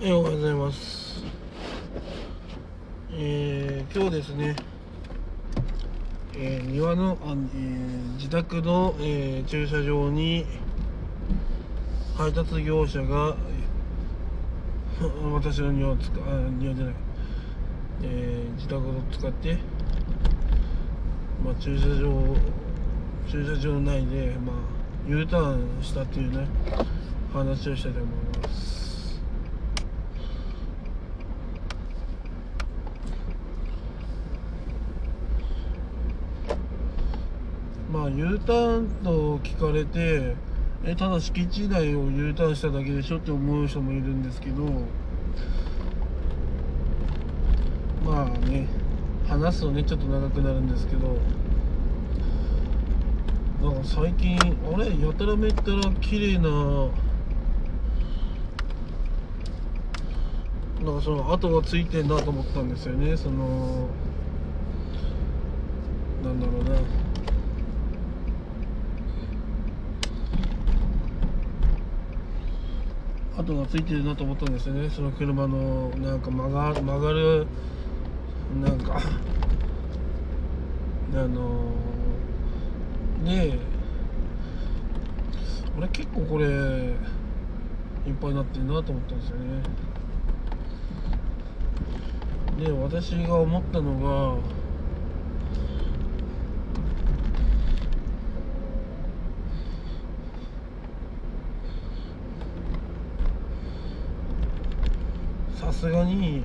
[0.00, 1.24] えおはようございます。
[3.10, 4.54] えー今日ですね、
[6.36, 10.46] えー庭のあ、えー自宅の、えー駐車場に
[12.16, 13.34] 配達業者が
[15.34, 16.94] 私の庭を使あ庭じゃない、
[18.04, 19.58] えー自宅を使って、
[21.44, 22.36] まあ、駐車場
[23.28, 24.56] 駐車場内で、まあ、
[25.08, 26.46] U ターンしたっていうね
[27.32, 28.78] 話をしたいと思います。
[37.90, 40.36] ま U ターンと聞かれて
[40.84, 44.64] えただ敷地内を U ターンしただけでしょって思う人もいるんですけど
[48.04, 48.66] まあね
[49.26, 51.18] 話すとねちょっと長くなるんですけど
[53.60, 54.86] なんか最近あれ？
[55.04, 56.48] やたらめったら綺麗な
[60.84, 63.16] なんかその跡がついてんなと思ったんですよね。
[63.16, 63.88] その
[66.22, 66.97] なんだろうな。
[73.48, 74.90] 跡がついてるなと思ったんですよね。
[74.90, 77.46] その車のなんか曲が曲がる
[78.62, 79.00] なんか
[81.14, 81.72] あの
[83.24, 83.58] ねえ。
[85.78, 86.94] 俺結構これいっ
[88.20, 89.62] ぱいになってるなと思ったんですよね。
[92.58, 94.57] で私が思ったのが
[105.58, 106.44] さすがに。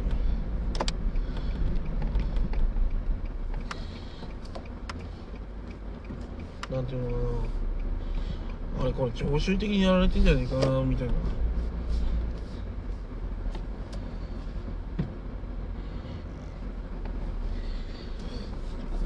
[6.72, 8.84] なんていうのかな。
[8.84, 11.20] あれこれ常習的にやられてんじゃねえかなみたいなこ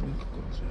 [0.07, 0.61] れかこっち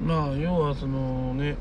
[0.00, 0.24] ま
[0.74, 1.56] そのね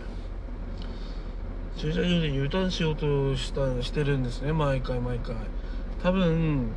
[1.78, 5.36] 駐車場で U ターンしようとしたしてるんですね毎回毎回。
[6.03, 6.72] 多分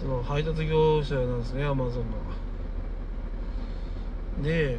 [0.00, 2.04] その配達業者なんですねアマゾン
[4.38, 4.42] の。
[4.42, 4.78] で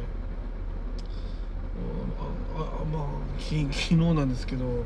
[2.56, 3.04] ああまあ
[3.38, 4.84] き昨日なんですけど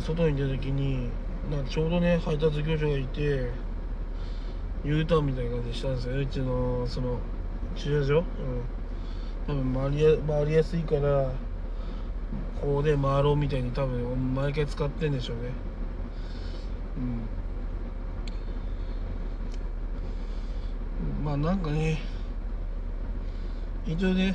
[0.00, 1.10] 外に出た時に
[1.50, 3.50] なんちょうどね配達業者がいて
[4.84, 7.18] U ターンみたいな感じしたんですよねうちのその
[7.76, 8.24] 駐車場、うん、
[9.46, 11.30] 多分回りや回りやすいから
[12.60, 15.42] こうで回ろうみたいに多分毎回使ってんでしょうね。
[16.98, 17.00] う
[21.22, 21.24] ん。
[21.24, 22.00] まあなんかね
[23.86, 24.34] 一応ね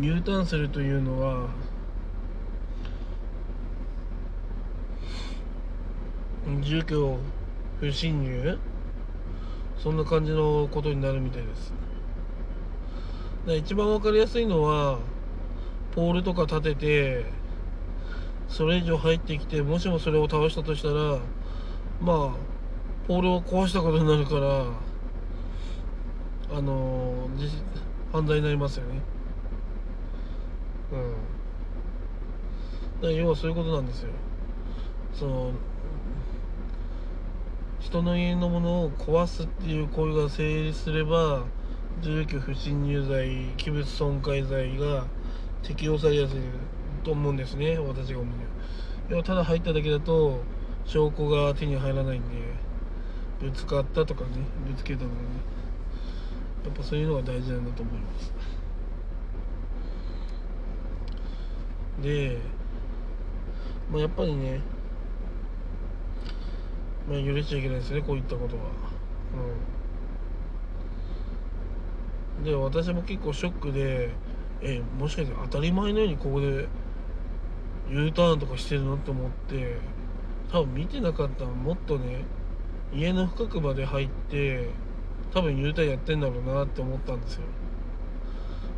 [0.00, 1.48] U ターンするというのは
[6.62, 7.18] 住居
[7.80, 8.58] 不侵入？
[9.78, 11.72] そんな感じのことになるみたいです。
[13.56, 14.98] 一番わかりやすいのは
[15.92, 17.24] ポールとか立てて
[18.48, 21.18] それ以上入ってきてもしもそれを倒したとしたら
[22.00, 22.36] まあ
[23.06, 24.66] ポールを壊したことになるから
[26.56, 27.28] あの
[28.12, 29.00] 犯罪になりますよね。
[30.92, 31.14] うん。
[33.02, 34.10] だ要はそういうことなんですよ。
[35.12, 35.52] その
[37.78, 41.44] 人の家のものを壊すっていう行為が成立すれば
[42.02, 45.06] 住居不侵入罪器物損壊罪が
[45.62, 46.40] 適用されやすい
[47.04, 48.50] と思うんですね私が思うには。
[49.10, 50.42] 要はただ入っただけだと
[50.84, 52.36] 証拠が手に入らないんで
[53.40, 54.30] ぶつかったとかね
[54.66, 55.20] ぶつけたとかね。
[56.64, 58.32] やっぱそういうのが大事なんだと思います。
[62.02, 62.38] で
[63.90, 64.60] まあやっぱりね
[67.08, 68.62] まあ許しちゃいけないですねこういったことは。
[68.62, 68.66] う
[69.76, 69.79] ん。
[72.44, 74.10] で私も結構ショックで
[74.62, 76.68] えもしかして当たり前のようにここで
[77.90, 78.94] U ターンとかしてるの？
[78.94, 79.76] って思って
[80.50, 82.24] 多分見てなかったらもっとね
[82.92, 84.68] 家の深くまで入って
[85.32, 87.42] 多分 U ターンやってんだろうなって思ったんですよ。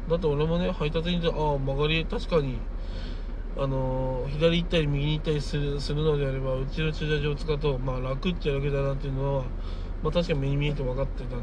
[0.09, 2.59] だって俺もね配達に行ってああ曲がり確かに
[3.57, 9.45] あの左行ったり右に行ったりするするのであればうちの駐車場を使うと、まあ、楽っちゃ楽だなっていうのは、
[10.03, 11.37] まあ、確かに目に見えて分かってたんで、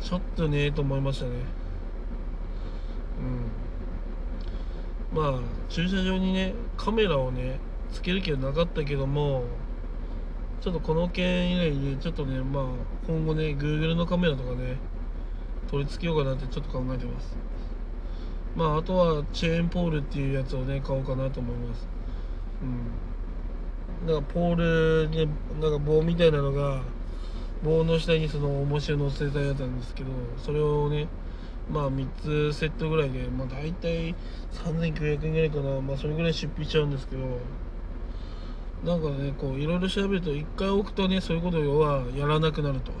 [0.00, 1.32] ちょっとねと思いましたね。
[5.12, 5.20] うん。
[5.22, 7.58] まあ駐車場にねカメラをね
[7.92, 9.44] つける気はなかったけども
[10.60, 12.64] ちょっとこの件以外にちょっとねまあ
[13.06, 14.76] 今後ね Google のカメラとかね
[15.70, 17.36] 取り付けようかなってちょっと考えてます。
[18.54, 21.88] まああとはチェーンポールっていうやつをね買おうかなと思います。
[22.62, 24.06] うん。
[24.06, 25.28] だかポールに
[25.60, 26.82] なんか棒みたいなのが
[27.62, 31.08] 棒の下にその重しを乗せたやつなんですけどそれをね
[31.70, 32.08] まあ3
[32.52, 34.14] つセットぐらいでまあ大体
[34.52, 35.80] 3900円ぐらいかな。
[35.80, 37.22] まあそれぐらい出費しちゃうんですけど
[38.84, 42.92] なんかねこういろいろ調べると1回置くとねそういうことをはやらなくなると。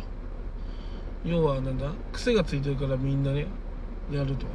[1.24, 3.46] 要はなんだ癖がついてるからみんなね
[4.10, 4.46] やると。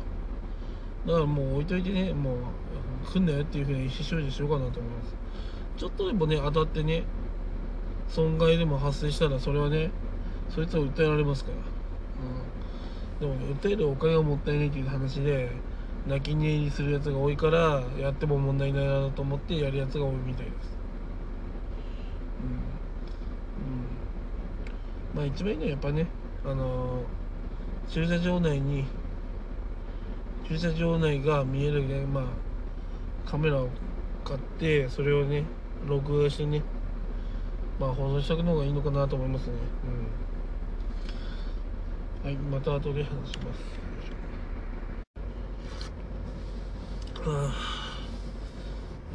[1.06, 2.36] だからもう置いといてねもう
[3.06, 5.15] 来んなよっていうふうに意思表示しようかなと思います。
[5.77, 7.03] ちょっとでもね当たってね
[8.12, 9.90] 損害でも発生したらそれはね
[10.50, 11.52] そいつは訴えられますか
[13.22, 15.50] ら、うん、でもね訴えるお金がもったいないっていう話で
[16.08, 20.78] 泣き寝入りするやつが多いからやっても問題ないなと思ってやるやつが多いみたいです。
[22.44, 22.50] うん、
[25.13, 26.08] うん、まあ一番いいのはやっぱね
[26.44, 28.86] あのー、駐車場内に
[30.50, 32.24] 駐車場内が見えるねまあ
[33.30, 33.69] カメラを
[34.25, 35.46] 買ってそれをね
[35.88, 36.62] 録画してね
[37.81, 39.54] まあ放送しておくのがいいのかなと思いますね。
[42.24, 42.30] うん。
[42.30, 43.60] はいまた後で話します。
[47.25, 47.56] あ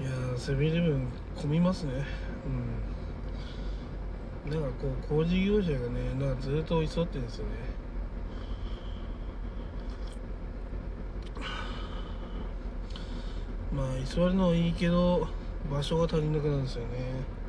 [0.00, 2.04] いやセブンイレブン混みますね。
[4.44, 4.50] うん。
[4.50, 7.52] なんかこう工事業者がねなんかずっと居座ってるんですよね。
[13.72, 15.28] まあ居座るのはいいけど
[15.70, 17.45] 場所が足りなくなるんですよね。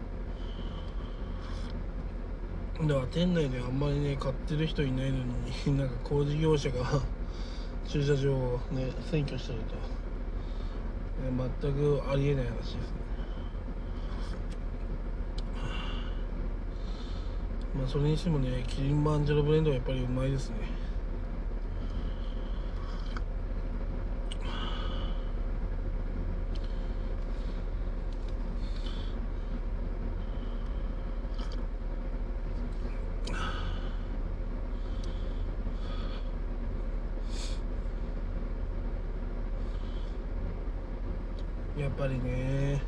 [2.86, 5.18] だから店内であんまりね買ってる人いないの
[5.66, 7.02] になんか工事業者が
[7.88, 9.76] 駐車場をね占拠してると、
[11.24, 12.82] ね、全くありえない話ですね。
[17.76, 20.77] まあそれにしてもねキリンマンジェロブレンドはやっぱりうまいですね。
[41.78, 42.82] やっぱりね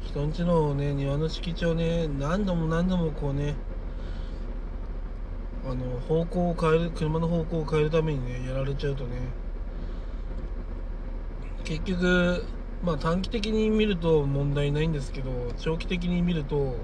[0.00, 3.54] 人んちのね庭の敷地をね何度も何度もこうね
[5.68, 9.10] あの方向を変える車の方向を変えるためにねやられちゃうとね
[11.64, 12.44] 結局
[12.84, 16.76] まあ短期的に見ると問題ないんですけど長期的に見ると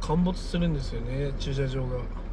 [0.00, 2.27] 陥没するんですよね駐車場が。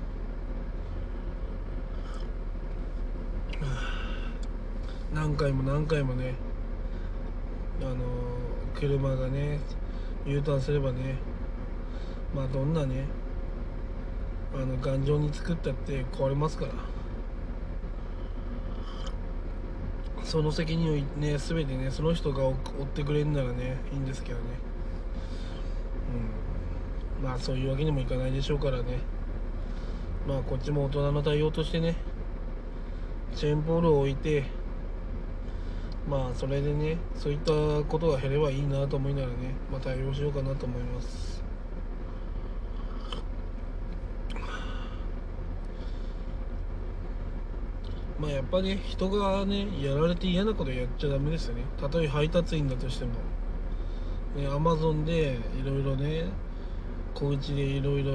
[5.15, 6.35] 何回も何回もね
[7.79, 7.95] あの
[8.77, 9.59] 車がね
[10.25, 11.15] U ターンすればね
[12.35, 13.05] まあどんなね
[14.53, 16.71] あの頑丈に作ったって壊れますから。
[20.23, 22.55] その責任をね全てねその人が負っ
[22.87, 24.45] てくれるならねいいんですけどね。
[27.21, 27.23] うん。
[27.23, 28.99] まあそういうわけにもいかないでしょうからね。
[30.27, 31.95] まあこっちも大人の対応としてね
[33.35, 34.43] チェーンポールを置いて
[36.07, 37.51] まあそれでねそういった
[37.87, 41.43] ことが減ればいいなと思いながらねまあ対応しようかなと思います。
[48.19, 51.63] まあやっぱり、ね、人がねやられて嫌なことやっちゃダメですよね。
[51.77, 53.11] たとえ配達員だとしても。
[54.35, 56.25] ねアマゾンでいろいろね
[57.13, 58.11] 小口でいろいろ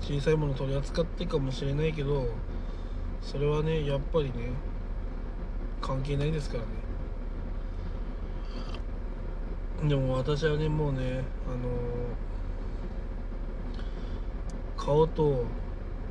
[0.00, 2.28] 小さいもの取り扱ってかもしれないけど
[3.22, 4.50] それはねやっぱりね
[5.80, 6.68] 関係ないですからね。
[9.84, 15.44] でも私はねもうねあのー、顔と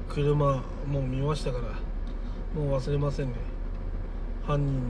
[0.08, 1.64] 車もう見ましたから
[2.54, 3.34] もう忘れませんね。
[4.46, 4.82] 犯人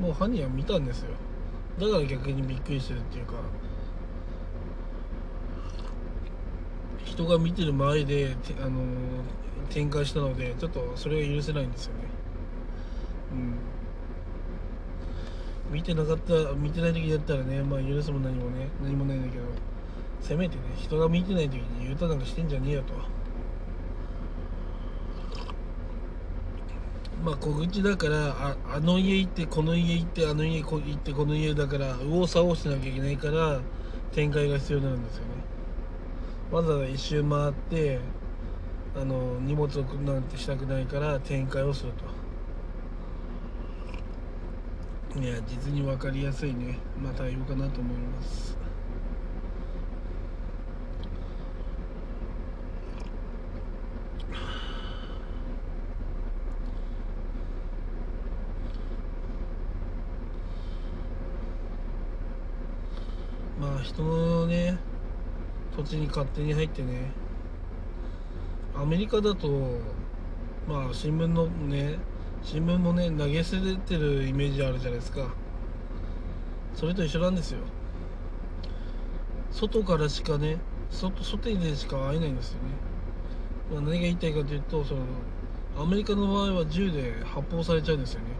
[0.00, 1.10] もう犯人は見たんですよ。
[1.78, 3.34] だから逆にびっくりしてるっていうか
[7.04, 8.82] 人が見てる前で、あのー、
[9.70, 12.00] 展開したのでちょっとそれが許せないんですよね
[13.32, 13.58] うん
[15.72, 19.44] 見てなかった見てない時だったらねまあ許すも何もね何もないんだけど
[20.20, 22.92] せめてね人が見てない時に言うたなんかしてんじゃねえよと。
[27.24, 33.60] まあ小口だからああの家行ってこの家行ってあの家行ってこの家だから右往左往しなきゃいけないから
[34.12, 35.28] 展開が必要になるんですよね。
[36.50, 38.00] わざわざ一周回って
[38.94, 42.21] あの荷物をなんてしたくないから展開をすると。
[45.14, 46.78] いや実に分かりやすいね。
[47.00, 48.56] まあ対応かなと思います。
[63.60, 64.78] まあ人のね
[65.76, 67.12] 土地に勝手に入ってね
[68.74, 69.78] アメリカだと
[70.66, 71.98] まあ新聞のね
[72.42, 75.34] 新聞もね投げ捨ててるイメージあるじゃないですか。
[76.74, 77.58] それと一緒なんですよ。
[79.50, 80.58] 外からしかね
[80.90, 82.70] 外外でしか会えないんですよね、
[83.72, 85.02] まあ、何が言いたいかというとその
[85.78, 88.31] アメリカの場合は銃で発砲されちゃうんですよね。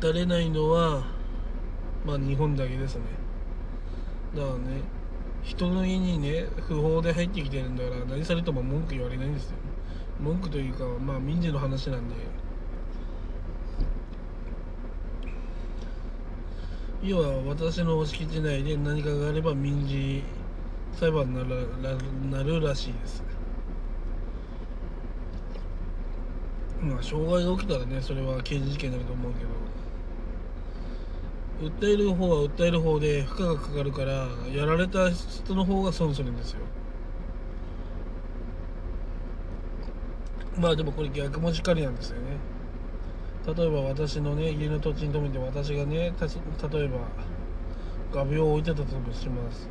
[0.00, 1.04] 撃たれないのは
[2.06, 3.02] まあ日本だけですね。
[4.34, 4.80] だからね
[5.42, 9.56] 人の家にね不法で入ってきてるんだから何されても文句言われないんですよ。
[10.18, 12.14] 文句というかまあ民事の話なんで。
[17.02, 20.22] 要は私の敷地内で何かがあれば民事
[20.92, 21.68] 裁判になる
[22.30, 23.22] なるらしいです。
[26.80, 29.50] まあ障害が起きたらねそれは刑事事件になると思うけど。
[31.60, 36.58] 訴える方は訴える方で負荷がかかるからやられた人の方が損するんですよ。
[40.56, 42.38] まあでもこれ逆もしかりなんですよね。
[43.46, 46.12] 例えば私のね家の土地に止めて私がね
[46.72, 46.98] 例えば
[48.12, 49.68] 画鋲を置いてたとします。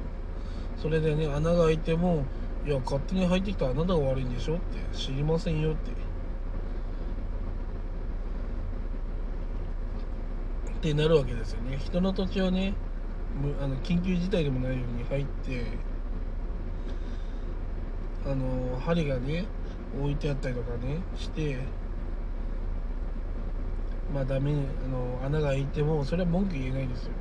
[0.81, 2.23] それでね穴が開いても
[2.65, 6.08] いや勝手に入ってきたあなたが悪いんでしょって知りませんよって。
[10.79, 11.77] ってなるわけですよね。
[11.77, 12.73] 人の土地をね
[13.61, 15.65] あの緊急事態でもないように入って
[18.25, 19.45] あの針がね
[20.01, 21.57] 置いてあったりとかねして
[24.13, 27.11] まあダメあの穴が開いてもそれは文句言えないですよ。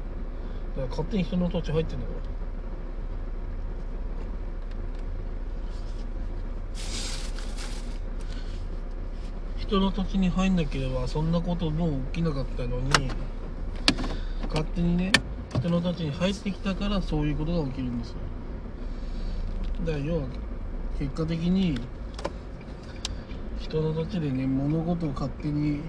[0.76, 2.20] だから勝手に人の土地入ってんだから。
[9.58, 12.90] 人の土地に入んなければそんなことも起きなかったのに
[14.49, 15.12] 勝手にね
[15.55, 18.17] 人の土地に入ってきたからそういうことが起きるんですよ。
[19.85, 20.23] だから要は
[20.99, 21.78] 結果的に
[23.61, 25.81] 人の土地でね物事を勝手に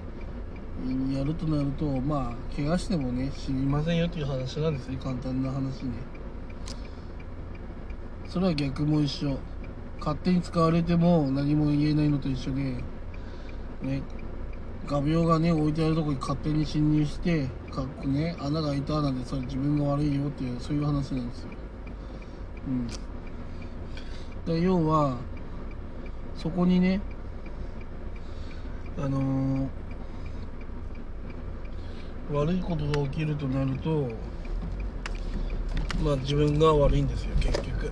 [1.12, 4.98] やるとなるとまあ怪我してもね死にませんよっていう話なんですね。
[5.01, 5.94] 簡単な話ね。
[8.28, 9.38] それは逆も一緒。
[10.00, 12.62] 勝手に使われても何も言えないのと一緒で
[13.82, 14.01] ね
[14.89, 21.50] 画鋲がね置いてあるとこに勝手に侵入してかっこね穴が開いたなんでそれ自分が悪いよっていうそういう話なんですよ。
[22.67, 22.88] うん。
[24.51, 25.17] で要は
[26.36, 27.01] そこにね
[28.98, 34.08] あのー、悪いことが起きるとなると
[36.03, 37.91] まあ自分が悪いんですよ結局。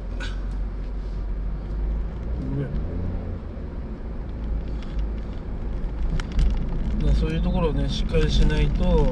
[7.20, 9.08] そういうところをねしっかりしないと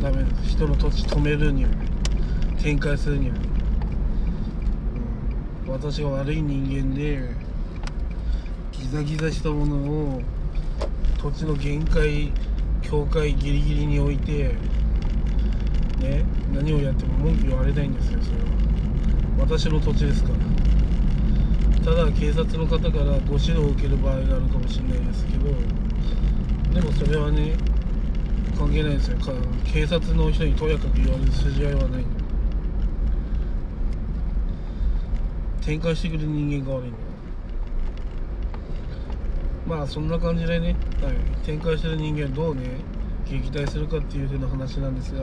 [0.00, 0.50] ダメです。
[0.50, 1.70] 人の土地止めるには
[2.62, 3.36] 展開するには、
[5.66, 7.30] うん、私が悪い人間で
[8.70, 10.22] ギザギザしたものを
[11.18, 12.32] 土地の限界
[12.80, 14.54] 境界ギリギリに置いて
[15.98, 18.44] ね何をやっても文句言われないんですよそれは。
[19.40, 20.36] 私の土地ですから。
[21.84, 25.50] ただ警察の方からご指導を受ける場合があるかもしれないですけど
[26.74, 27.54] でもそれはね
[28.56, 29.18] 関係ないですよ。
[29.64, 32.04] 警察の人にとやかく言われる筋合いはない。
[35.60, 36.98] 展開してくる人間が悪いんだ
[39.64, 41.14] まあそんな感じでね、はい、
[41.46, 42.62] 展開してる人間どうね
[43.30, 45.22] 撃退するかっていう風な話なんですが。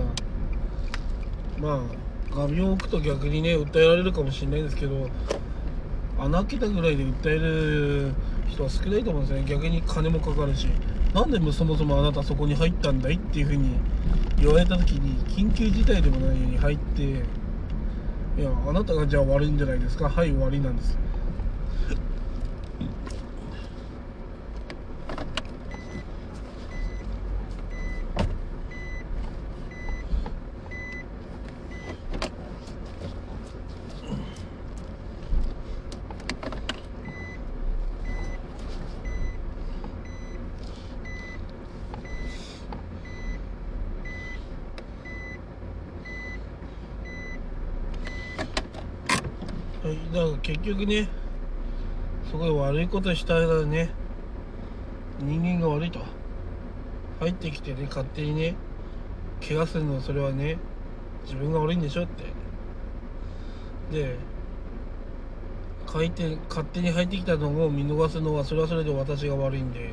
[1.60, 1.82] まあ
[2.34, 5.10] 画面を置くと逆にね訴えられるかもしれないですけど
[6.18, 8.14] 穴開けたぐらいで訴える
[8.48, 9.50] 人は少ないと思うんですよね。
[9.50, 10.68] 逆に金もかかるし。
[11.14, 13.72] なんでそもそもあなたそこに入ったんだいっていうふうに
[14.40, 17.14] 言われた時に緊急事態でもないように入ってい
[18.42, 20.08] やあなたがじゃあ悪いんじゃないですか？
[20.08, 20.98] はい悪いなんです。
[50.14, 51.08] だから結局ね
[52.30, 53.92] すごい悪いことしたらね
[55.20, 56.00] 人間が悪いと。
[57.20, 58.56] 入ってきてね勝手にね
[59.46, 60.58] 怪我するのそれはね
[61.26, 62.24] 自分が悪いんでしょって。
[63.92, 64.16] で
[65.92, 69.90] 書いて勝手に入ってきたのを見逃すのはそれはそれで私が悪いんで。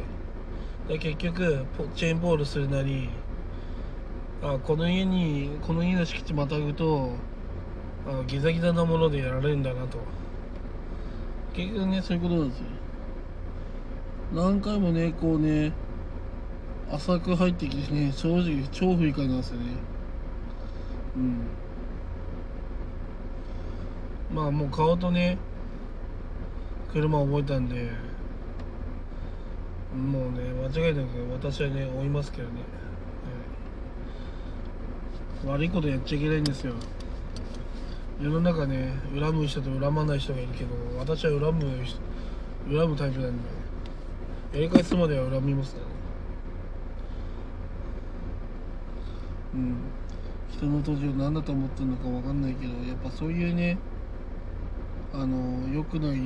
[0.88, 3.08] で結局チェーンボールするなり
[4.40, 7.10] あこの家にこの家の敷地またぐと
[8.08, 9.98] あギザギザなものでやられるんだなと。
[11.54, 12.64] 結局ねそういうことなんですよ。
[14.34, 15.72] 何回もねこうね
[16.90, 19.66] 浅く入ってきてね正直超不愉快なんですよね。
[21.16, 21.40] うん。
[24.34, 25.38] まあもう顔とね
[26.92, 27.90] 車覚えたんで
[29.96, 32.60] もうね間違いなく私はね追いますけどね、
[35.44, 35.54] はい。
[35.54, 36.74] 悪いことやっちゃいけないんですよ
[38.20, 41.84] 世の中ね恨む人と恨まない人がいるけど私は恨む
[42.68, 43.66] 恨むタイプなんで
[44.54, 45.92] やり返すまでは恨みますからね。
[49.54, 49.76] うん。
[50.50, 53.76] 人の土地を何だと思ってるのか分かんないけどやっぱそういうね
[55.12, 56.18] あの良くない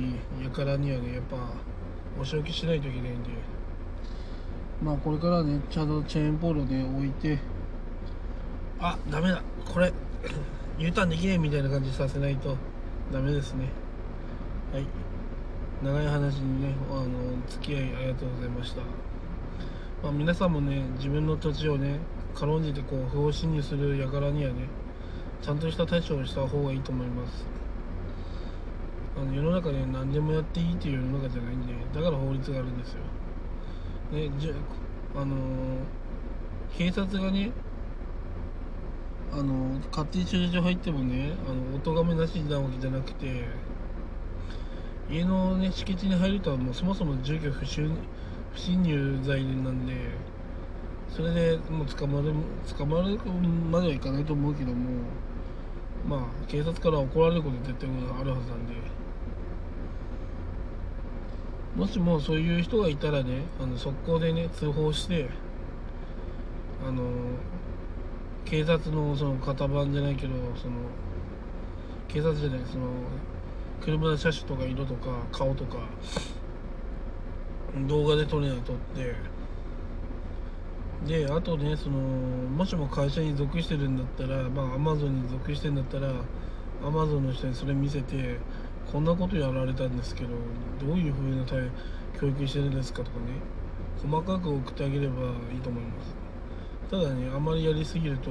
[0.53, 1.35] 輩にはねやっぱ
[2.19, 3.29] お仕置きしないといけないんで。
[4.81, 7.37] まあこれからねちゃんとチェーンポールをね置いて
[8.79, 9.91] あダメだこれ。
[10.77, 12.57] U ターンできないみたいな感じさせないと
[13.11, 13.69] ダメですね。
[14.73, 14.85] はい。
[15.83, 17.07] 長い話にねあの
[17.47, 18.81] 付き合いありがとうございました、
[20.03, 21.97] まあ、皆さんもね自分の土地をね
[22.35, 24.67] 軽んじてこう不法侵入する輩にはね
[25.41, 27.45] ちゃんとした対処をした方がいいと思います。
[29.19, 32.99] あの世の中ね何でもやっていいっていう世の中じゃないんでだから法律があるんですよ。
[34.11, 34.53] ねじ
[35.15, 35.35] あの
[36.77, 37.51] 警察がね
[39.33, 43.45] あの勝手に駐車場入ってもねあの音がめなしなわけじゃなくて
[45.09, 47.95] 家の、ね、敷地に入るとはもうそもそも住居不侵
[48.53, 49.93] 不侵入罪なんで
[51.09, 52.33] それでもう捕まる
[52.77, 53.17] 捕まる
[53.71, 54.89] まではいかないと思うけども
[56.07, 58.91] まあ警察から怒られること絶対あるはずなんで。
[61.75, 65.29] もしもそういう人がいたらねあの速攻でね通報して
[66.85, 67.03] あの
[68.45, 70.75] 警察のその型番じゃないけどその
[72.07, 72.85] 警察じゃないその
[73.79, 75.77] 車の車種とか色とか顔とか
[77.87, 79.15] 動画で撮れない撮って
[81.07, 86.11] であとねそのもしも会社に属してるんだったらまあアマゾンに属してるんだったら
[86.83, 88.37] アマゾンの人にそれ見せて
[88.91, 90.29] こんなことやられたんですけど
[90.85, 91.45] どういう風な
[92.19, 93.25] 教育してるんですかとかね
[94.01, 95.23] 細かく送ってあげれば
[95.53, 96.20] いいと思います。
[96.91, 98.29] ただねあまりやりすぎると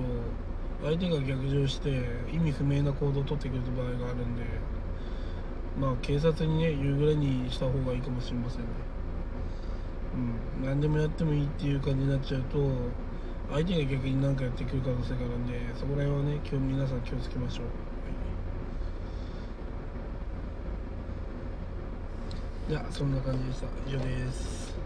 [0.85, 1.89] 相手が逆上して
[2.31, 4.43] 意味不明な行動をとってくる場合があるんで
[5.81, 8.67] まあ警察にね言うぐらいにした方がいいかもしれませんね。
[10.61, 10.67] うん。
[10.67, 12.59] 何でもやってもいいっていう感じになっちゃうと
[13.51, 17.67] 相手が逆に何かやってくる可能性があるんでそこら辺はね今日皆さん気をつけましょう。
[22.69, 23.67] じゃあそんな感じでした。
[23.89, 24.80] 以上です。